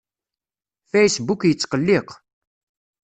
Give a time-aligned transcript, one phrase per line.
[0.91, 2.09] Facebook yettqelliq.